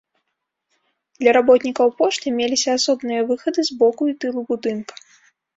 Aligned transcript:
Для 1.23 1.31
работнікаў 1.37 1.93
пошты 1.99 2.27
меліся 2.39 2.69
асобныя 2.79 3.21
выхады 3.29 3.61
з 3.71 3.79
боку 3.83 4.11
і 4.15 4.19
тылу 4.25 4.41
будынка. 4.55 4.93